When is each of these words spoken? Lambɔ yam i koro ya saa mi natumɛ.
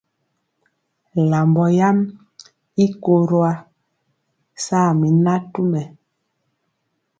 Lambɔ 1.29 1.63
yam 1.79 1.97
i 2.83 2.85
koro 3.03 3.39
ya 3.45 3.53
saa 4.65 4.89
mi 4.99 5.07
natumɛ. 5.23 5.81